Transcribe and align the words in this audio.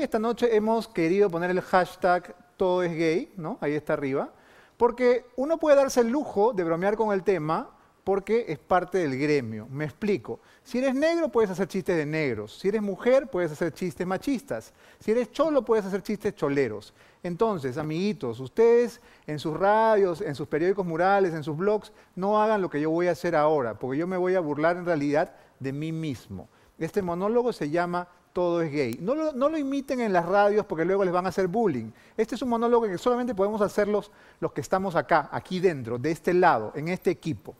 Esta 0.00 0.18
noche 0.18 0.56
hemos 0.56 0.88
querido 0.88 1.28
poner 1.28 1.50
el 1.50 1.60
hashtag 1.60 2.34
todo 2.56 2.82
es 2.82 2.90
gay, 2.90 3.30
¿no? 3.36 3.58
Ahí 3.60 3.74
está 3.74 3.92
arriba. 3.92 4.32
Porque 4.78 5.26
uno 5.36 5.58
puede 5.58 5.76
darse 5.76 6.00
el 6.00 6.08
lujo 6.08 6.54
de 6.54 6.64
bromear 6.64 6.96
con 6.96 7.12
el 7.12 7.22
tema 7.22 7.70
porque 8.02 8.46
es 8.48 8.58
parte 8.58 8.96
del 8.96 9.18
gremio. 9.18 9.68
Me 9.70 9.84
explico. 9.84 10.40
Si 10.62 10.78
eres 10.78 10.94
negro, 10.94 11.28
puedes 11.28 11.50
hacer 11.50 11.68
chistes 11.68 11.98
de 11.98 12.06
negros. 12.06 12.58
Si 12.58 12.68
eres 12.68 12.80
mujer, 12.80 13.28
puedes 13.28 13.52
hacer 13.52 13.74
chistes 13.74 14.06
machistas. 14.06 14.72
Si 15.00 15.10
eres 15.10 15.32
cholo, 15.32 15.66
puedes 15.66 15.84
hacer 15.84 16.02
chistes 16.02 16.34
choleros. 16.34 16.94
Entonces, 17.22 17.76
amiguitos, 17.76 18.40
ustedes 18.40 19.02
en 19.26 19.38
sus 19.38 19.54
radios, 19.54 20.22
en 20.22 20.34
sus 20.34 20.48
periódicos 20.48 20.86
murales, 20.86 21.34
en 21.34 21.44
sus 21.44 21.58
blogs, 21.58 21.92
no 22.16 22.40
hagan 22.42 22.62
lo 22.62 22.70
que 22.70 22.80
yo 22.80 22.90
voy 22.90 23.08
a 23.08 23.12
hacer 23.12 23.36
ahora, 23.36 23.78
porque 23.78 23.98
yo 23.98 24.06
me 24.06 24.16
voy 24.16 24.34
a 24.34 24.40
burlar 24.40 24.78
en 24.78 24.86
realidad 24.86 25.34
de 25.58 25.74
mí 25.74 25.92
mismo. 25.92 26.48
Este 26.78 27.02
monólogo 27.02 27.52
se 27.52 27.68
llama 27.68 28.08
Todo 28.32 28.62
es 28.62 28.70
gay. 28.70 28.98
No 29.00 29.14
lo, 29.14 29.58
imiten 29.58 30.00
en 30.00 30.12
las 30.12 30.24
radios 30.24 30.64
porque 30.66 30.84
luego 30.84 31.04
les 31.04 31.12
van 31.12 31.26
a 31.26 31.30
hacer 31.30 31.48
bullying. 31.48 31.90
Este 32.16 32.36
es 32.36 32.42
un 32.42 32.48
monólogo 32.48 32.86
que 32.86 32.96
solamente 32.96 33.34
podemos 33.34 33.60
hacer 33.60 33.88
los, 33.88 34.10
los 34.38 34.52
que 34.52 34.60
estamos 34.60 34.94
acá, 34.94 35.28
aquí 35.32 35.58
dentro, 35.58 35.98
de 35.98 36.12
este 36.12 36.32
lado, 36.32 36.72
en 36.76 36.88
este 36.88 37.10
equipo. 37.10 37.54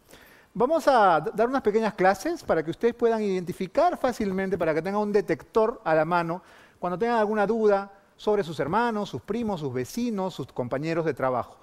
Vamos 0.55 0.87
a 0.89 1.21
dar 1.35 1.49
unas 1.49 1.63
pequeñas 1.63 1.95
clases 1.95 2.43
para 2.43 2.65
que 2.65 2.71
ustedes 2.71 2.95
puedan 2.95 3.23
identificar 3.23 3.97
fácilmente, 3.97 4.59
para 4.59 4.75
que 4.75 4.83
tengan 4.83 5.03
un 5.03 5.13
detector 5.13 5.81
a 5.85 5.95
la 5.95 6.05
mano 6.05 6.43
cuando 6.79 6.99
tengan 6.99 7.19
alguna 7.19 7.47
duda 7.47 7.93
sobre 8.17 8.43
sus 8.43 8.59
hermanos, 8.61 9.09
sus 9.09 9.23
primos, 9.23 9.61
sus 9.61 9.73
vecinos, 9.73 10.35
sus 10.35 10.47
compañeros 10.49 11.05
de 11.05 11.15
trabajo. 11.15 11.57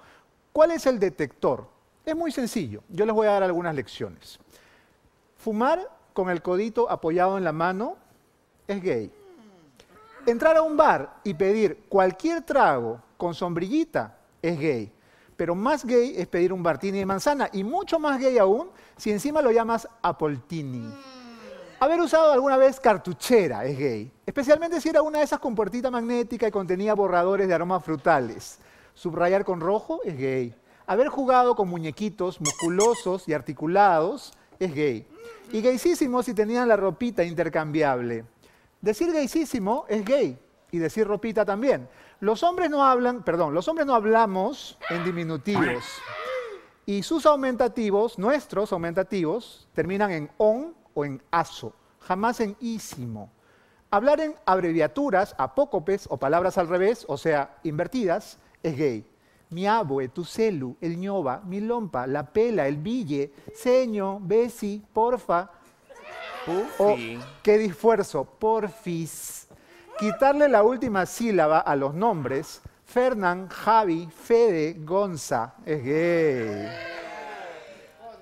¿Cuál 0.52 0.70
es 0.70 0.86
el 0.86 0.98
detector? 0.98 1.68
Es 2.04 2.16
muy 2.16 2.32
sencillo. 2.32 2.82
Yo 2.88 3.04
les 3.04 3.14
voy 3.14 3.26
a 3.26 3.32
dar 3.32 3.42
algunas 3.42 3.74
lecciones. 3.74 4.38
Fumar 5.36 5.88
con 6.14 6.30
el 6.30 6.42
codito 6.42 6.90
apoyado 6.90 7.38
en 7.38 7.44
la 7.44 7.52
mano 7.52 7.96
es 8.68 8.82
gay. 8.82 9.10
Entrar 10.26 10.56
a 10.58 10.62
un 10.62 10.76
bar 10.76 11.20
y 11.24 11.32
pedir 11.32 11.86
cualquier 11.88 12.42
trago 12.42 13.00
con 13.16 13.34
sombrillita 13.34 14.18
es 14.42 14.58
gay. 14.60 14.92
Pero 15.36 15.54
más 15.54 15.84
gay 15.84 16.14
es 16.16 16.26
pedir 16.26 16.52
un 16.52 16.62
Bartini 16.62 16.98
de 16.98 17.06
manzana 17.06 17.48
y 17.52 17.64
mucho 17.64 17.98
más 17.98 18.20
gay 18.20 18.36
aún 18.38 18.68
si 18.96 19.10
encima 19.10 19.40
lo 19.40 19.50
llamas 19.50 19.88
Apoltini. 20.02 20.92
Haber 21.80 22.00
usado 22.00 22.32
alguna 22.32 22.56
vez 22.56 22.78
cartuchera 22.78 23.64
es 23.64 23.78
gay, 23.78 24.12
especialmente 24.26 24.80
si 24.80 24.88
era 24.88 25.00
una 25.00 25.20
de 25.20 25.24
esas 25.24 25.38
con 25.38 25.54
puertita 25.54 25.90
magnética 25.90 26.48
y 26.48 26.50
contenía 26.50 26.92
borradores 26.94 27.48
de 27.48 27.54
aromas 27.54 27.84
frutales. 27.84 28.58
Subrayar 28.94 29.44
con 29.44 29.60
rojo 29.60 30.00
es 30.04 30.18
gay. 30.18 30.54
Haber 30.86 31.08
jugado 31.08 31.54
con 31.54 31.68
muñequitos 31.68 32.40
musculosos 32.40 33.28
y 33.28 33.32
articulados 33.32 34.32
es 34.58 34.74
gay. 34.74 35.06
Y 35.52 35.62
gaysísimo 35.62 36.22
si 36.22 36.34
tenían 36.34 36.68
la 36.68 36.76
ropita 36.76 37.22
intercambiable. 37.22 38.24
Decir 38.80 39.12
gaysísimo 39.12 39.84
es 39.88 40.04
gay 40.04 40.38
y 40.70 40.78
decir 40.78 41.06
ropita 41.06 41.44
también. 41.44 41.88
Los 42.20 42.42
hombres 42.42 42.70
no 42.70 42.84
hablan, 42.84 43.22
perdón, 43.22 43.54
los 43.54 43.66
hombres 43.68 43.86
no 43.86 43.94
hablamos 43.94 44.78
en 44.90 45.04
diminutivos. 45.04 45.84
Y 46.86 47.02
sus 47.02 47.26
aumentativos, 47.26 48.18
nuestros 48.18 48.72
aumentativos, 48.72 49.68
terminan 49.74 50.10
en 50.10 50.30
on 50.38 50.74
o 50.94 51.04
en 51.04 51.22
aso, 51.30 51.74
jamás 52.00 52.40
en 52.40 52.56
ísimo. 52.60 53.30
Hablar 53.90 54.20
en 54.20 54.34
abreviaturas, 54.46 55.34
apócopes 55.38 56.06
o 56.10 56.16
palabras 56.16 56.58
al 56.58 56.68
revés, 56.68 57.04
o 57.08 57.16
sea, 57.16 57.58
invertidas, 57.62 58.38
es 58.62 58.76
gay. 58.76 59.06
Mi 59.50 59.66
abue, 59.66 60.08
tu 60.08 60.24
celu, 60.24 60.76
el 60.80 60.98
ñoba, 60.98 61.40
mi 61.44 61.60
lompa, 61.60 62.06
la 62.06 62.32
pela, 62.32 62.68
el 62.68 62.76
bille, 62.76 63.32
seño, 63.54 64.20
besi, 64.20 64.82
porfa. 64.92 65.50
O 66.78 66.96
qué 67.42 67.58
disfuerzo, 67.58 68.24
porfis 68.24 69.48
quitarle 69.98 70.48
la 70.48 70.62
última 70.62 71.04
sílaba 71.06 71.58
a 71.58 71.74
los 71.74 71.92
nombres, 71.92 72.62
Fernán, 72.86 73.48
Javi, 73.48 74.08
Fede, 74.08 74.76
Gonza, 74.78 75.54
es 75.66 75.84
gay. 75.84 76.68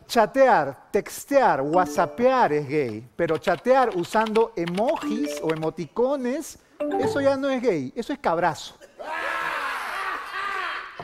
Chatear, 0.08 0.90
textear, 0.90 1.60
whatsappear 1.60 2.52
es 2.52 2.68
gay, 2.68 3.06
pero 3.14 3.36
chatear 3.38 3.90
usando 3.94 4.52
emojis 4.56 5.40
o 5.42 5.52
emoticones, 5.52 6.58
eso 6.98 7.20
ya 7.20 7.36
no 7.36 7.50
es 7.50 7.60
gay, 7.60 7.92
eso 7.94 8.12
es 8.12 8.18
cabrazo. 8.18 8.74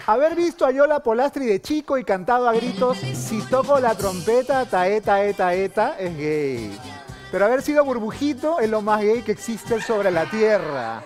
Haber 0.06 0.34
visto 0.34 0.64
a 0.64 0.70
Yola 0.70 1.00
Polastri 1.00 1.46
de 1.46 1.60
chico 1.60 1.98
y 1.98 2.04
cantado 2.04 2.48
a 2.48 2.52
gritos, 2.54 2.96
si 2.98 3.40
toco 3.42 3.78
la 3.78 3.94
trompeta, 3.94 4.64
taeta, 4.64 5.22
eta, 5.22 5.54
eta, 5.54 5.98
es 5.98 6.16
gay. 6.16 7.01
Pero 7.32 7.46
haber 7.46 7.62
sido 7.62 7.82
burbujito 7.82 8.60
es 8.60 8.68
lo 8.68 8.82
más 8.82 9.00
gay 9.00 9.22
que 9.22 9.32
existe 9.32 9.80
sobre 9.80 10.10
la 10.10 10.28
tierra. 10.28 11.02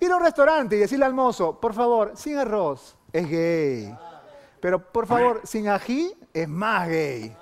Ir 0.00 0.10
a 0.10 0.16
un 0.16 0.22
restaurante 0.22 0.76
y 0.76 0.78
decirle 0.78 1.04
al 1.04 1.12
mozo, 1.12 1.60
por 1.60 1.74
favor, 1.74 2.12
sin 2.14 2.38
arroz, 2.38 2.96
es 3.12 3.28
gay. 3.28 3.94
Pero 4.62 4.82
por 4.82 5.06
favor, 5.06 5.42
sin 5.44 5.68
ají, 5.68 6.14
es 6.32 6.48
más 6.48 6.88
gay. 6.88 7.36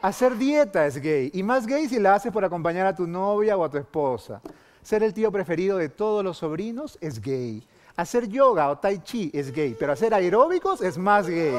Hacer 0.00 0.38
dieta 0.38 0.86
es 0.86 0.96
gay. 0.96 1.30
Y 1.34 1.42
más 1.42 1.66
gay 1.66 1.86
si 1.90 2.00
la 2.00 2.14
haces 2.14 2.32
por 2.32 2.42
acompañar 2.42 2.86
a 2.86 2.96
tu 2.96 3.06
novia 3.06 3.54
o 3.58 3.64
a 3.64 3.68
tu 3.68 3.76
esposa. 3.76 4.40
Ser 4.80 5.02
el 5.02 5.12
tío 5.12 5.30
preferido 5.30 5.76
de 5.76 5.90
todos 5.90 6.24
los 6.24 6.38
sobrinos 6.38 6.96
es 7.02 7.20
gay. 7.20 7.62
Hacer 7.96 8.28
yoga 8.28 8.70
o 8.70 8.78
tai 8.78 9.00
chi 9.00 9.30
es 9.34 9.52
gay. 9.52 9.76
Pero 9.78 9.92
hacer 9.92 10.14
aeróbicos 10.14 10.80
es 10.80 10.96
más 10.96 11.28
gay. 11.28 11.54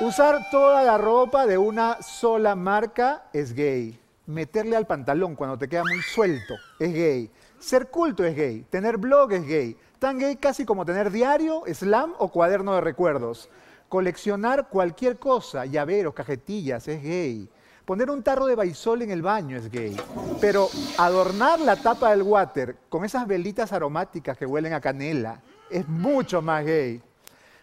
Usar 0.00 0.50
toda 0.50 0.82
la 0.82 0.98
ropa 0.98 1.46
de 1.46 1.58
una 1.58 2.02
sola 2.02 2.56
marca 2.56 3.22
es 3.32 3.54
gay 3.54 4.00
meterle 4.28 4.76
al 4.76 4.86
pantalón 4.86 5.34
cuando 5.34 5.58
te 5.58 5.68
queda 5.68 5.82
muy 5.84 6.02
suelto 6.02 6.54
es 6.78 6.92
gay. 6.92 7.30
Ser 7.58 7.88
culto 7.88 8.24
es 8.24 8.36
gay. 8.36 8.64
Tener 8.70 8.98
blog 8.98 9.32
es 9.32 9.46
gay. 9.46 9.76
Tan 9.98 10.18
gay 10.18 10.36
casi 10.36 10.64
como 10.64 10.84
tener 10.84 11.10
diario, 11.10 11.64
slam 11.72 12.14
o 12.18 12.28
cuaderno 12.28 12.74
de 12.74 12.82
recuerdos. 12.82 13.48
Coleccionar 13.88 14.68
cualquier 14.68 15.18
cosa, 15.18 15.64
llaveros, 15.64 16.14
cajetillas, 16.14 16.86
es 16.88 17.02
gay. 17.02 17.48
Poner 17.86 18.10
un 18.10 18.22
tarro 18.22 18.46
de 18.46 18.54
baisol 18.54 19.00
en 19.00 19.10
el 19.10 19.22
baño 19.22 19.56
es 19.56 19.70
gay. 19.70 19.96
Pero 20.42 20.68
adornar 20.98 21.58
la 21.60 21.76
tapa 21.76 22.10
del 22.10 22.22
water 22.22 22.76
con 22.90 23.04
esas 23.04 23.26
velitas 23.26 23.72
aromáticas 23.72 24.36
que 24.36 24.44
huelen 24.44 24.74
a 24.74 24.80
canela 24.80 25.40
es 25.70 25.88
mucho 25.88 26.42
más 26.42 26.66
gay. 26.66 27.00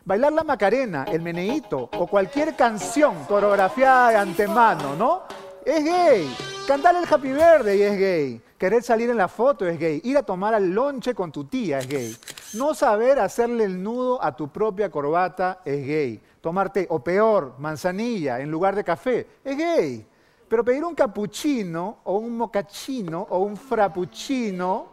Bailar 0.03 0.33
la 0.33 0.43
macarena, 0.43 1.05
el 1.11 1.21
meneíto 1.21 1.89
o 1.93 2.07
cualquier 2.07 2.55
canción 2.55 3.23
coreografiada 3.25 4.09
de 4.09 4.17
antemano, 4.17 4.95
¿no? 4.95 5.23
Es 5.63 5.83
gay. 5.83 6.54
Cantar 6.67 6.95
el 6.95 7.05
Happy 7.07 7.31
Birthday 7.31 7.81
es 7.83 7.99
gay. 7.99 8.41
Querer 8.57 8.81
salir 8.81 9.11
en 9.11 9.17
la 9.17 9.27
foto 9.27 9.67
es 9.67 9.77
gay. 9.77 10.01
Ir 10.03 10.17
a 10.17 10.23
tomar 10.23 10.55
al 10.55 10.71
lonche 10.71 11.13
con 11.13 11.31
tu 11.31 11.43
tía 11.43 11.77
es 11.77 11.87
gay. 11.87 12.17
No 12.55 12.73
saber 12.73 13.19
hacerle 13.19 13.65
el 13.65 13.83
nudo 13.83 14.21
a 14.21 14.35
tu 14.35 14.47
propia 14.47 14.89
corbata 14.89 15.61
es 15.63 15.85
gay. 15.85 16.19
Tomarte, 16.41 16.87
o 16.89 17.03
peor, 17.03 17.53
manzanilla 17.59 18.39
en 18.39 18.49
lugar 18.49 18.75
de 18.75 18.83
café 18.83 19.27
es 19.43 19.55
gay. 19.55 20.07
Pero 20.47 20.65
pedir 20.65 20.83
un 20.83 20.95
cappuccino 20.95 21.99
o 22.03 22.17
un 22.17 22.35
mocachino 22.35 23.27
o 23.29 23.39
un 23.39 23.57
frappuccino 23.57 24.87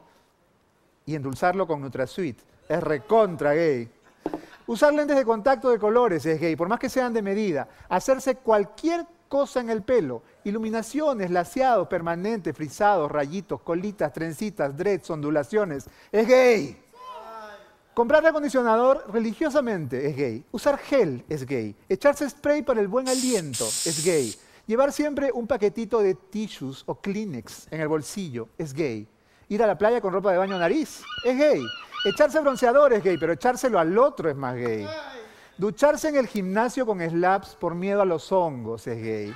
y 1.06 1.14
endulzarlo 1.14 1.66
con 1.66 1.80
NutraSweet 1.80 2.36
es 2.68 2.82
recontra 2.82 3.54
gay. 3.54 3.90
Usar 4.66 4.92
lentes 4.92 5.16
de 5.16 5.24
contacto 5.24 5.70
de 5.70 5.78
colores 5.78 6.26
es 6.26 6.38
gay, 6.38 6.54
por 6.54 6.68
más 6.68 6.78
que 6.78 6.90
sean 6.90 7.14
de 7.14 7.22
medida. 7.22 7.66
Hacerse 7.88 8.34
cualquier 8.36 9.06
cosa 9.32 9.60
en 9.60 9.70
el 9.70 9.82
pelo. 9.82 10.22
Iluminaciones, 10.44 11.31
laseados, 11.31 11.88
permanentes, 11.88 12.54
frisados, 12.54 13.10
rayitos, 13.10 13.62
colitas, 13.62 14.12
trencitas, 14.12 14.76
dreads, 14.76 15.09
ondulaciones. 15.09 15.87
Es 16.12 16.28
gay. 16.28 16.78
Comprar 17.94 18.26
acondicionador 18.26 19.06
religiosamente 19.10 20.06
es 20.06 20.15
gay. 20.15 20.44
Usar 20.53 20.76
gel 20.76 21.25
es 21.31 21.47
gay. 21.47 21.75
Echarse 21.88 22.28
spray 22.28 22.60
para 22.60 22.82
el 22.82 22.88
buen 22.88 23.09
aliento 23.09 23.65
es 23.65 24.04
gay. 24.04 24.37
Llevar 24.66 24.93
siempre 24.93 25.32
un 25.32 25.47
paquetito 25.47 26.00
de 26.00 26.14
tissues 26.14 26.82
o 26.84 26.97
Kleenex 26.97 27.69
en 27.70 27.81
el 27.81 27.88
bolsillo 27.88 28.50
es 28.59 28.75
gay. 28.75 29.09
Ir 29.49 29.62
a 29.62 29.66
la 29.66 29.78
playa 29.78 30.03
con 30.03 30.12
ropa 30.12 30.31
de 30.32 30.37
baño 30.37 30.59
nariz 30.59 31.00
es 31.25 31.38
gay. 31.38 31.64
Echarse 32.05 32.38
bronceador 32.40 32.93
es 32.93 33.02
gay, 33.02 33.17
pero 33.17 33.32
echárselo 33.32 33.78
al 33.78 33.96
otro 33.96 34.28
es 34.28 34.37
más 34.37 34.56
gay. 34.56 34.87
Ducharse 35.62 36.09
en 36.09 36.17
el 36.17 36.26
gimnasio 36.26 36.85
con 36.85 37.00
slaps 37.00 37.55
por 37.55 37.76
miedo 37.76 38.03
a 38.03 38.05
los 38.05 38.32
hongos 38.32 38.85
es 38.88 39.00
gay. 39.00 39.32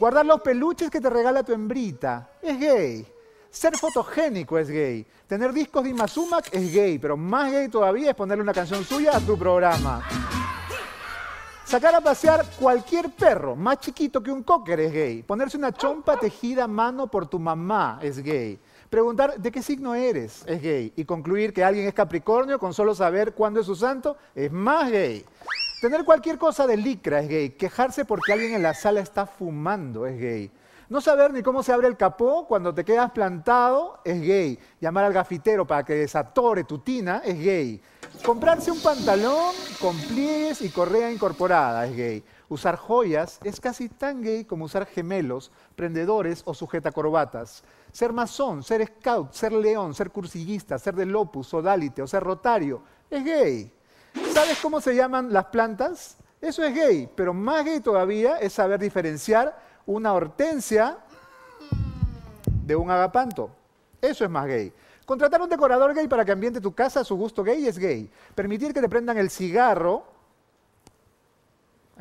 Guardar 0.00 0.24
los 0.24 0.40
peluches 0.40 0.88
que 0.88 0.98
te 0.98 1.10
regala 1.10 1.42
tu 1.42 1.52
hembrita 1.52 2.30
es 2.40 2.58
gay. 2.58 3.06
Ser 3.50 3.76
fotogénico 3.76 4.58
es 4.58 4.70
gay. 4.70 5.06
Tener 5.26 5.52
discos 5.52 5.84
de 5.84 5.90
Imazumac 5.90 6.48
es 6.54 6.72
gay, 6.72 6.98
pero 6.98 7.18
más 7.18 7.52
gay 7.52 7.68
todavía 7.68 8.08
es 8.08 8.16
ponerle 8.16 8.42
una 8.42 8.54
canción 8.54 8.82
suya 8.82 9.14
a 9.14 9.20
tu 9.20 9.36
programa. 9.36 10.02
Sacar 11.66 11.96
a 11.96 12.00
pasear 12.00 12.46
cualquier 12.58 13.10
perro, 13.10 13.54
más 13.54 13.78
chiquito 13.78 14.22
que 14.22 14.32
un 14.32 14.42
cocker, 14.44 14.80
es 14.80 14.90
gay. 14.90 15.22
Ponerse 15.22 15.58
una 15.58 15.72
chompa 15.72 16.18
tejida 16.18 16.64
a 16.64 16.66
mano 16.66 17.08
por 17.08 17.26
tu 17.26 17.38
mamá 17.38 17.98
es 18.00 18.22
gay. 18.22 18.58
Preguntar 18.92 19.40
de 19.40 19.50
qué 19.50 19.62
signo 19.62 19.94
eres 19.94 20.42
es 20.44 20.60
gay. 20.60 20.92
Y 20.96 21.06
concluir 21.06 21.54
que 21.54 21.64
alguien 21.64 21.88
es 21.88 21.94
Capricornio 21.94 22.58
con 22.58 22.74
solo 22.74 22.94
saber 22.94 23.32
cuándo 23.32 23.58
es 23.58 23.64
su 23.64 23.74
santo 23.74 24.18
es 24.34 24.52
más 24.52 24.90
gay. 24.90 25.24
Tener 25.80 26.04
cualquier 26.04 26.36
cosa 26.36 26.66
de 26.66 26.76
licra 26.76 27.20
es 27.20 27.28
gay. 27.30 27.50
Quejarse 27.52 28.04
porque 28.04 28.34
alguien 28.34 28.52
en 28.52 28.62
la 28.62 28.74
sala 28.74 29.00
está 29.00 29.24
fumando 29.24 30.06
es 30.06 30.20
gay. 30.20 30.50
No 30.90 31.00
saber 31.00 31.32
ni 31.32 31.42
cómo 31.42 31.62
se 31.62 31.72
abre 31.72 31.88
el 31.88 31.96
capó 31.96 32.46
cuando 32.46 32.74
te 32.74 32.84
quedas 32.84 33.10
plantado 33.12 33.98
es 34.04 34.20
gay. 34.20 34.58
Llamar 34.78 35.06
al 35.06 35.14
gafitero 35.14 35.66
para 35.66 35.84
que 35.84 35.94
desatore 35.94 36.64
tu 36.64 36.80
tina 36.80 37.22
es 37.24 37.42
gay. 37.42 37.80
Comprarse 38.22 38.70
un 38.70 38.82
pantalón 38.82 39.54
con 39.80 39.96
pliegues 39.96 40.60
y 40.60 40.68
correa 40.68 41.10
incorporada 41.10 41.86
es 41.86 41.96
gay. 41.96 42.24
Usar 42.52 42.76
joyas 42.76 43.40
es 43.44 43.58
casi 43.58 43.88
tan 43.88 44.20
gay 44.20 44.44
como 44.44 44.66
usar 44.66 44.84
gemelos, 44.84 45.50
prendedores 45.74 46.42
o 46.44 46.52
sujetacorbatas. 46.52 47.64
Ser 47.90 48.12
masón, 48.12 48.62
ser 48.62 48.86
scout, 48.86 49.32
ser 49.32 49.54
león, 49.54 49.94
ser 49.94 50.10
cursillista, 50.10 50.78
ser 50.78 50.94
del 50.94 51.16
opus 51.16 51.54
o 51.54 51.62
dálite 51.62 52.02
o 52.02 52.06
ser 52.06 52.22
rotario 52.22 52.82
es 53.08 53.24
gay. 53.24 53.72
¿Sabes 54.34 54.58
cómo 54.60 54.82
se 54.82 54.94
llaman 54.94 55.32
las 55.32 55.46
plantas? 55.46 56.18
Eso 56.42 56.62
es 56.62 56.74
gay, 56.74 57.08
pero 57.16 57.32
más 57.32 57.64
gay 57.64 57.80
todavía 57.80 58.36
es 58.36 58.52
saber 58.52 58.78
diferenciar 58.78 59.58
una 59.86 60.12
hortensia 60.12 60.98
de 62.66 62.76
un 62.76 62.90
agapanto. 62.90 63.48
Eso 63.98 64.24
es 64.24 64.30
más 64.30 64.46
gay. 64.46 64.74
Contratar 65.06 65.40
un 65.40 65.48
decorador 65.48 65.94
gay 65.94 66.06
para 66.06 66.22
que 66.22 66.32
ambiente 66.32 66.60
tu 66.60 66.74
casa 66.74 67.00
a 67.00 67.04
su 67.04 67.16
gusto 67.16 67.42
gay 67.42 67.66
es 67.66 67.78
gay. 67.78 68.10
Permitir 68.34 68.74
que 68.74 68.82
te 68.82 68.90
prendan 68.90 69.16
el 69.16 69.30
cigarro, 69.30 70.11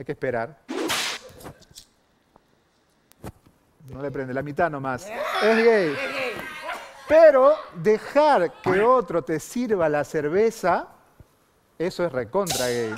hay 0.02 0.06
que 0.06 0.12
esperar. 0.14 0.58
No 3.88 4.02
le 4.02 4.10
prende, 4.10 4.34
la 4.34 4.42
mitad 4.42 4.70
nomás. 4.70 5.08
Es 5.42 5.64
gay. 5.64 5.96
Pero 7.08 7.54
dejar 7.76 8.52
que 8.62 8.82
otro 8.82 9.22
te 9.22 9.40
sirva 9.40 9.90
la 9.90 10.04
cerveza, 10.04 10.88
eso 11.78 12.06
es 12.06 12.12
recontra 12.12 12.68
gay. 12.68 12.96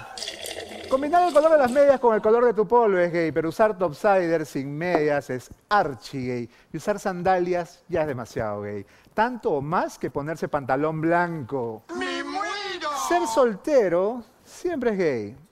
Combinar 0.90 1.28
el 1.28 1.34
color 1.34 1.52
de 1.54 1.58
las 1.58 1.72
medias 1.72 2.00
con 2.00 2.14
el 2.14 2.22
color 2.22 2.46
de 2.46 2.54
tu 2.54 2.68
polvo 2.68 3.00
es 3.00 3.12
gay, 3.12 3.32
pero 3.32 3.50
usar 3.50 3.78
topsider 3.78 4.46
sin 4.46 4.78
medias 4.78 5.30
es 5.30 5.50
archi 5.68 6.28
gay. 6.28 6.50
Y 6.72 6.78
usar 6.78 7.00
sandalias 7.00 7.84
ya 7.90 8.02
es 8.02 8.08
demasiado 8.08 8.62
gay. 8.62 8.86
Tanto 9.14 9.52
o 9.52 9.62
más 9.62 9.98
que 9.98 10.10
ponerse 10.10 10.48
pantalón 10.48 11.02
blanco. 11.02 11.84
¡Me 11.96 12.24
muero! 12.24 12.90
Ser 13.10 13.28
soltero 13.28 14.24
siempre 14.46 14.92
es 14.92 14.98
gay. 14.98 15.43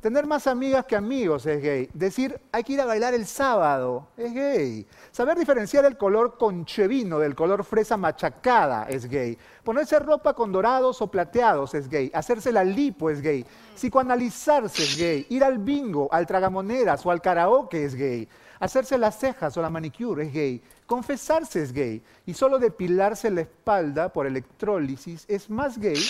Tener 0.00 0.26
más 0.26 0.46
amigas 0.46 0.84
que 0.84 0.94
amigos 0.94 1.44
es 1.46 1.60
gay. 1.60 1.90
Decir, 1.92 2.40
hay 2.52 2.62
que 2.62 2.74
ir 2.74 2.80
a 2.80 2.84
bailar 2.84 3.14
el 3.14 3.26
sábado 3.26 4.06
es 4.16 4.32
gay. 4.32 4.86
Saber 5.10 5.36
diferenciar 5.36 5.84
el 5.86 5.96
color 5.96 6.38
conchevino 6.38 7.18
del 7.18 7.34
color 7.34 7.64
fresa 7.64 7.96
machacada 7.96 8.84
es 8.88 9.08
gay. 9.08 9.36
Ponerse 9.64 9.98
ropa 9.98 10.34
con 10.34 10.52
dorados 10.52 11.02
o 11.02 11.10
plateados 11.10 11.74
es 11.74 11.88
gay. 11.88 12.12
Hacerse 12.14 12.52
la 12.52 12.62
lipo 12.62 13.10
es 13.10 13.20
gay. 13.20 13.44
Psicoanalizarse 13.74 14.84
es 14.84 14.96
gay. 14.96 15.26
Ir 15.30 15.42
al 15.42 15.58
bingo, 15.58 16.08
al 16.12 16.28
tragamoneras 16.28 17.04
o 17.04 17.10
al 17.10 17.20
karaoke 17.20 17.84
es 17.84 17.96
gay. 17.96 18.28
Hacerse 18.60 18.98
las 18.98 19.18
cejas 19.18 19.56
o 19.56 19.62
la 19.62 19.68
manicure 19.68 20.26
es 20.26 20.32
gay. 20.32 20.62
Confesarse 20.86 21.60
es 21.60 21.72
gay. 21.72 22.00
Y 22.24 22.34
solo 22.34 22.60
depilarse 22.60 23.32
la 23.32 23.40
espalda 23.40 24.12
por 24.12 24.28
electrólisis 24.28 25.24
es 25.26 25.50
más 25.50 25.76
gay 25.76 26.00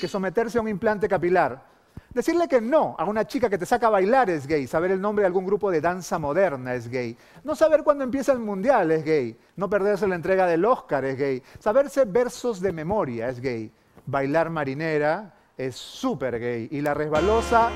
que 0.00 0.08
someterse 0.08 0.56
a 0.56 0.62
un 0.62 0.68
implante 0.68 1.06
capilar. 1.08 1.73
Decirle 2.14 2.46
que 2.46 2.60
no 2.60 2.94
a 2.96 3.04
una 3.04 3.26
chica 3.26 3.50
que 3.50 3.58
te 3.58 3.66
saca 3.66 3.88
a 3.88 3.90
bailar 3.90 4.30
es 4.30 4.46
gay. 4.46 4.68
Saber 4.68 4.92
el 4.92 5.00
nombre 5.00 5.24
de 5.24 5.26
algún 5.26 5.44
grupo 5.44 5.72
de 5.72 5.80
danza 5.80 6.16
moderna 6.16 6.72
es 6.74 6.88
gay. 6.88 7.16
No 7.42 7.56
saber 7.56 7.82
cuándo 7.82 8.04
empieza 8.04 8.30
el 8.30 8.38
mundial 8.38 8.92
es 8.92 9.04
gay. 9.04 9.36
No 9.56 9.68
perderse 9.68 10.06
la 10.06 10.14
entrega 10.14 10.46
del 10.46 10.64
Oscar 10.64 11.04
es 11.04 11.18
gay. 11.18 11.42
Saberse 11.58 12.04
versos 12.04 12.60
de 12.60 12.72
memoria 12.72 13.28
es 13.28 13.40
gay. 13.40 13.72
Bailar 14.06 14.48
marinera 14.48 15.34
es 15.58 15.74
súper 15.74 16.38
gay. 16.38 16.68
Y 16.70 16.82
la 16.82 16.94
resbalosa, 16.94 17.70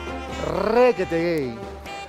requete 0.72 1.20
gay. 1.20 1.58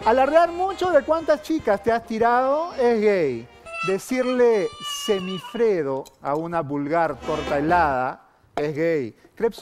Alardear 0.06 0.52
mucho 0.52 0.92
de 0.92 1.02
cuántas 1.02 1.42
chicas 1.42 1.82
te 1.82 1.92
has 1.92 2.06
tirado 2.06 2.76
es 2.76 3.02
gay. 3.02 3.48
Decirle 3.88 4.68
semifredo 5.04 6.04
a 6.22 6.36
una 6.36 6.62
vulgar 6.62 7.20
torta 7.22 7.58
helada 7.58 8.29
es 8.62 8.76
gay. 8.76 9.16
Crepe 9.36 9.56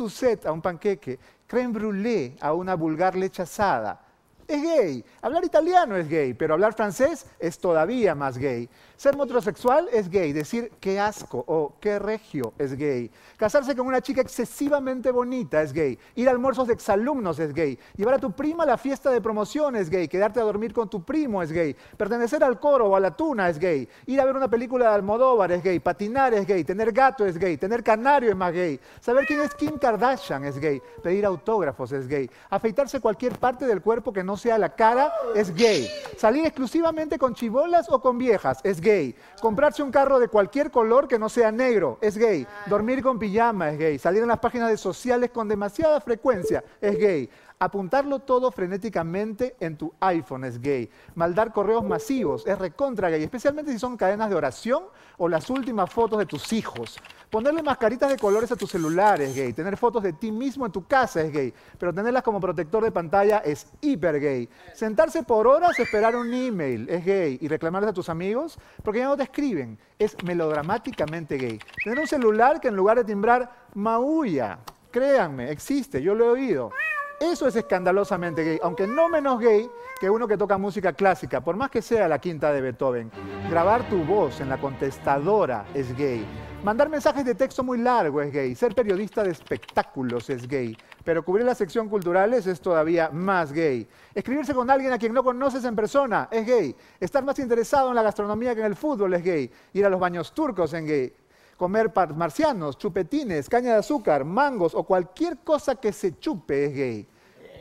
a 0.45 0.51
un 0.51 0.61
panqueque 0.61 1.19
creme 1.47 1.71
brûlée 1.71 2.35
a 2.41 2.53
una 2.53 2.75
vulgar 2.75 3.15
leche 3.15 3.41
asada. 3.41 4.06
Es 4.47 4.63
gay. 4.63 5.03
Hablar 5.21 5.43
italiano 5.43 5.97
es 5.97 6.07
gay, 6.07 6.33
pero 6.33 6.53
hablar 6.53 6.73
francés 6.73 7.25
es 7.37 7.59
todavía 7.59 8.15
más 8.15 8.37
gay. 8.37 8.69
Ser 8.95 9.17
metrosexual 9.17 9.89
es 9.91 10.09
gay, 10.09 10.31
decir 10.31 10.71
qué 10.79 11.01
asco 11.01 11.43
o 11.45 11.75
qué 11.81 11.99
regio 11.99 12.53
es 12.57 12.73
gay. 12.77 13.11
Casarse 13.35 13.75
con 13.75 13.85
una 13.85 13.99
chica 13.99 14.21
excesivamente 14.21 15.11
bonita 15.11 15.61
es 15.61 15.73
gay. 15.73 15.99
Ir 16.15 16.29
a 16.29 16.31
almuerzos 16.31 16.67
de 16.67 16.73
exalumnos 16.75 17.39
es 17.39 17.53
gay. 17.53 17.77
Llevar 17.97 18.15
a 18.15 18.19
tu 18.19 18.31
prima 18.31 18.63
a 18.63 18.67
la 18.67 18.77
fiesta 18.77 19.11
de 19.11 19.19
promoción 19.19 19.75
es 19.75 19.89
gay. 19.89 20.07
Quedarte 20.07 20.39
a 20.39 20.43
dormir 20.43 20.73
con 20.73 20.89
tu 20.89 21.03
primo 21.03 21.43
es 21.43 21.51
gay. 21.51 21.75
Pertenecer 21.97 22.41
al 22.41 22.57
coro 22.57 22.87
o 22.87 22.95
a 22.95 23.01
la 23.01 23.15
tuna 23.15 23.49
es 23.49 23.59
gay. 23.59 23.87
Ir 24.05 24.21
a 24.21 24.25
ver 24.25 24.37
una 24.37 24.49
película 24.49 24.89
de 24.89 24.95
Almodóvar 24.95 25.51
es 25.51 25.61
gay. 25.61 25.79
Patinar 25.81 26.33
es 26.33 26.47
gay. 26.47 26.63
Tener 26.63 26.93
gato 26.93 27.25
es 27.25 27.37
gay. 27.37 27.57
Tener 27.57 27.83
canario 27.83 28.29
es 28.29 28.35
más 28.37 28.53
gay. 28.53 28.79
Saber 29.01 29.25
quién 29.25 29.41
es 29.41 29.53
Kim 29.55 29.77
Kardashian 29.77 30.45
es 30.45 30.57
gay. 30.57 30.81
Pedir 31.03 31.25
autógrafos 31.25 31.91
es 31.91 32.07
gay. 32.07 32.29
Afeitarse 32.49 33.01
cualquier 33.01 33.37
parte 33.37 33.67
del 33.67 33.81
cuerpo 33.81 34.13
que 34.13 34.23
no 34.23 34.36
sea 34.37 34.57
la 34.57 34.75
cara 34.75 35.11
es 35.35 35.53
gay. 35.53 35.89
Salir 36.17 36.45
exclusivamente 36.45 37.17
con 37.17 37.33
chibolas 37.33 37.87
o 37.89 38.01
con 38.01 38.17
viejas 38.17 38.59
es 38.63 38.81
gay. 38.81 39.15
Comprarse 39.41 39.83
un 39.83 39.91
carro 39.91 40.19
de 40.19 40.27
cualquier 40.27 40.71
color 40.71 41.07
que 41.07 41.19
no 41.19 41.29
sea 41.29 41.51
negro 41.51 41.97
es 42.01 42.17
gay. 42.17 42.47
Dormir 42.67 43.03
con 43.03 43.19
pijama 43.19 43.69
es 43.71 43.77
gay. 43.77 43.99
Salir 43.99 44.21
en 44.21 44.29
las 44.29 44.39
páginas 44.39 44.69
de 44.69 44.77
sociales 44.77 45.31
con 45.31 45.47
demasiada 45.47 46.01
frecuencia 46.01 46.63
es 46.81 46.97
gay. 46.97 47.29
Apuntarlo 47.59 48.19
todo 48.19 48.51
frenéticamente 48.51 49.55
en 49.59 49.77
tu 49.77 49.91
iPhone 49.99 50.43
es 50.43 50.61
gay. 50.61 50.89
Maldar 51.15 51.51
correos 51.51 51.83
masivos 51.83 52.45
es 52.45 52.57
recontra 52.59 53.09
gay, 53.09 53.23
especialmente 53.23 53.71
si 53.71 53.79
son 53.79 53.97
cadenas 53.97 54.29
de 54.29 54.35
oración 54.35 54.83
o 55.17 55.27
las 55.27 55.49
últimas 55.49 55.91
fotos 55.91 56.19
de 56.19 56.27
tus 56.27 56.53
hijos. 56.53 56.99
Ponerle 57.29 57.61
mascaritas 57.61 58.09
de 58.09 58.17
colores 58.17 58.51
a 58.51 58.55
tu 58.55 58.65
celular 58.65 59.21
es 59.21 59.35
gay. 59.35 59.51
Tener 59.51 59.75
fotos 59.75 60.01
de 60.01 60.13
ti 60.13 60.31
mismo 60.31 60.65
en 60.65 60.71
tu 60.71 60.87
casa 60.87 61.21
es 61.21 61.31
gay. 61.31 61.53
Pero 61.77 61.93
tenerlas 61.93 62.23
como 62.23 62.39
protector 62.39 62.83
de 62.83 62.91
pantalla 62.91 63.39
es 63.39 63.67
hiper 63.81 64.19
gay. 64.19 64.47
Sentarse 64.73 65.23
por 65.23 65.45
horas, 65.45 65.77
esperar 65.77 66.15
un 66.15 66.33
email 66.33 66.87
es 66.89 67.03
gay. 67.03 67.37
Y 67.41 67.47
reclamarles 67.49 67.89
a 67.89 67.93
tus 67.93 68.07
amigos 68.07 68.57
porque 68.81 68.99
ya 68.99 69.05
no 69.05 69.17
te 69.17 69.23
escriben. 69.23 69.77
Es 69.99 70.15
melodramáticamente 70.23 71.37
gay. 71.37 71.59
Tener 71.83 71.99
un 71.99 72.07
celular 72.07 72.61
que 72.61 72.69
en 72.69 72.75
lugar 72.77 72.97
de 72.97 73.03
timbrar, 73.03 73.67
maulla. 73.73 74.59
Créanme, 74.89 75.51
existe, 75.51 76.01
yo 76.01 76.15
lo 76.15 76.25
he 76.25 76.29
oído. 76.29 76.71
Eso 77.19 77.47
es 77.47 77.55
escandalosamente 77.55 78.43
gay, 78.43 78.59
aunque 78.61 78.85
no 78.85 79.09
menos 79.09 79.39
gay 79.39 79.67
que 79.99 80.07
uno 80.07 80.27
que 80.27 80.37
toca 80.37 80.59
música 80.59 80.93
clásica, 80.93 81.41
por 81.41 81.55
más 81.55 81.71
que 81.71 81.81
sea 81.81 82.07
la 82.07 82.19
quinta 82.19 82.53
de 82.53 82.61
Beethoven. 82.61 83.09
Grabar 83.49 83.89
tu 83.89 84.03
voz 84.03 84.39
en 84.39 84.49
la 84.49 84.59
contestadora 84.59 85.65
es 85.73 85.97
gay. 85.97 86.23
Mandar 86.63 86.89
mensajes 86.89 87.25
de 87.25 87.33
texto 87.33 87.63
muy 87.63 87.79
largo 87.79 88.21
es 88.21 88.31
gay. 88.31 88.53
Ser 88.53 88.75
periodista 88.75 89.23
de 89.23 89.31
espectáculos 89.31 90.29
es 90.29 90.47
gay. 90.47 90.77
Pero 91.03 91.25
cubrir 91.25 91.45
la 91.45 91.55
sección 91.55 91.89
culturales 91.89 92.45
es 92.45 92.61
todavía 92.61 93.09
más 93.09 93.51
gay. 93.51 93.87
Escribirse 94.13 94.53
con 94.53 94.69
alguien 94.69 94.93
a 94.93 94.99
quien 94.99 95.13
no 95.13 95.23
conoces 95.23 95.65
en 95.65 95.75
persona 95.75 96.27
es 96.31 96.45
gay. 96.45 96.75
Estar 96.99 97.23
más 97.23 97.39
interesado 97.39 97.89
en 97.89 97.95
la 97.95 98.03
gastronomía 98.03 98.53
que 98.53 98.61
en 98.61 98.67
el 98.67 98.75
fútbol 98.75 99.15
es 99.15 99.23
gay. 99.23 99.51
Ir 99.73 99.85
a 99.85 99.89
los 99.89 99.99
baños 99.99 100.33
turcos 100.33 100.71
es 100.73 100.85
gay 100.85 101.13
comer 101.57 101.91
marcianos, 102.15 102.77
chupetines, 102.77 103.49
caña 103.49 103.73
de 103.73 103.79
azúcar, 103.79 104.23
mangos 104.23 104.73
o 104.75 104.83
cualquier 104.83 105.39
cosa 105.39 105.75
que 105.75 105.91
se 105.91 106.17
chupe 106.19 106.65
es 106.65 106.73
gay. 106.73 107.07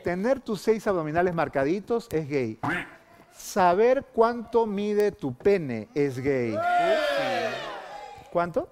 Tener 0.03 0.39
tus 0.39 0.61
seis 0.61 0.85
abdominales 0.87 1.33
marcaditos 1.33 2.07
es 2.11 2.29
gay. 2.29 2.59
Saber 3.35 4.05
cuánto 4.13 4.65
mide 4.65 5.11
tu 5.11 5.33
pene 5.33 5.89
es 5.93 6.19
gay. 6.19 6.57
¿Cuánto? 8.31 8.67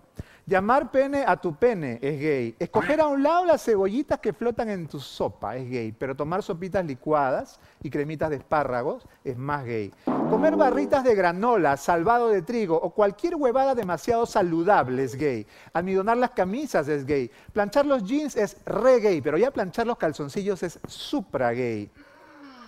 Llamar 0.47 0.91
pene 0.91 1.23
a 1.25 1.37
tu 1.37 1.55
pene 1.55 1.97
es 2.03 2.19
gay. 2.19 2.55
Escoger 2.59 3.01
a 3.01 3.07
un 3.07 3.23
lado 3.23 3.45
las 3.45 3.63
cebollitas 3.63 4.19
que 4.19 4.31
flotan 4.31 4.69
en 4.69 4.87
tu 4.87 4.99
sopa 4.99 5.57
es 5.57 5.67
gay. 5.67 5.91
Pero 5.91 6.15
tomar 6.15 6.43
sopitas 6.43 6.85
licuadas 6.85 7.59
y 7.81 7.89
cremitas 7.89 8.29
de 8.29 8.35
espárragos 8.35 9.07
es 9.23 9.35
más 9.35 9.65
gay. 9.65 9.91
Comer 10.05 10.55
barritas 10.55 11.03
de 11.03 11.15
granola, 11.15 11.77
salvado 11.77 12.29
de 12.29 12.43
trigo 12.43 12.75
o 12.79 12.91
cualquier 12.91 13.35
huevada 13.35 13.73
demasiado 13.73 14.27
saludable 14.27 15.03
es 15.03 15.15
gay. 15.15 15.47
Almidonar 15.73 16.17
las 16.17 16.31
camisas 16.31 16.87
es 16.89 17.07
gay. 17.07 17.31
Planchar 17.51 17.87
los 17.87 18.03
jeans 18.03 18.35
es 18.35 18.57
re 18.65 18.99
gay, 18.99 19.21
pero 19.21 19.39
ya 19.39 19.49
planchar 19.49 19.87
los 19.87 19.97
calzoncillos 19.97 20.61
es 20.61 20.79
supra 20.87 21.53
gay. 21.53 21.89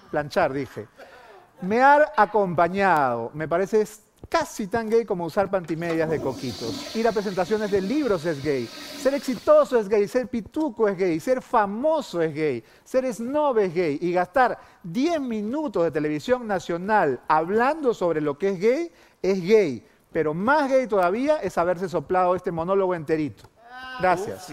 Planchar, 0.10 0.52
dije. 0.52 0.88
Mear 1.62 2.12
acompañado. 2.18 3.30
Me 3.36 3.48
parece 3.48 3.82
casi 4.30 4.68
tan 4.68 4.90
gay 4.90 5.06
como 5.06 5.26
usar 5.26 5.50
pantimedias 5.50 6.10
de 6.10 6.20
coquitos. 6.20 6.96
Ir 6.96 7.08
a 7.08 7.12
presentaciones 7.12 7.72
de 7.72 7.82
libros 7.82 8.26
es 8.26 8.44
gay. 8.44 8.66
Ser 8.66 9.14
exitoso 9.14 9.80
es 9.80 9.88
gay. 9.88 10.08
Ser 10.08 10.28
pituco 10.28 10.88
es 10.88 10.98
gay. 10.98 11.20
Ser 11.20 11.42
famoso 11.42 12.22
es 12.22 12.34
gay. 12.34 12.64
Ser 12.84 13.12
snob 13.14 13.60
es 13.60 13.74
gay. 13.74 13.98
Y 14.02 14.12
gastar 14.12 14.60
10 14.84 15.22
minutos 15.22 15.84
de 15.84 15.92
televisión 15.92 16.48
nacional 16.48 17.22
hablando 17.28 17.94
sobre 17.94 18.22
lo 18.22 18.38
que 18.38 18.50
es 18.50 18.60
gay 18.60 18.92
es 19.22 19.42
gay. 19.42 19.86
Pero 20.12 20.34
más 20.34 20.70
gay 20.70 20.88
todavía 20.88 21.38
es 21.38 21.58
haberse 21.58 21.90
soplado 21.90 22.36
este 22.36 22.52
monólogo 22.52 22.96
enterito. 22.96 23.50
Gracias. 24.00 24.48